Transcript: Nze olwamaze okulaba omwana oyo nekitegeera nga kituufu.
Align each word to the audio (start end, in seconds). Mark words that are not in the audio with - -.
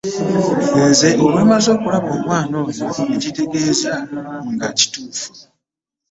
Nze 0.87 1.09
olwamaze 1.25 1.69
okulaba 1.75 2.07
omwana 2.17 2.53
oyo 2.67 2.83
nekitegeera 3.09 3.95
nga 4.53 4.67
kituufu. 4.77 5.27